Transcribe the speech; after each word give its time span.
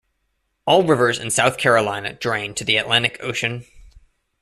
All 0.65 0.81
rivers 0.83 1.19
in 1.19 1.29
South 1.29 1.59
Carolina 1.59 2.13
drain 2.13 2.55
to 2.55 2.63
the 2.63 2.77
Atlantic 2.77 3.19
Ocean. 3.21 3.65